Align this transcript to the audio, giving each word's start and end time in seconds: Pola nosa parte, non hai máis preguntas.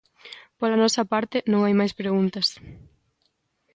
Pola 0.59 0.79
nosa 0.83 1.03
parte, 1.13 1.37
non 1.51 1.61
hai 1.63 1.73
máis 1.79 1.93
preguntas. 2.01 2.47